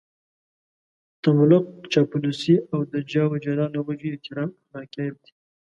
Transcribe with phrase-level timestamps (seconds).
[1.23, 5.31] تملق، چاپلوسي او د جاه و جلال له وجهې احترام اخلاقي عيب دی.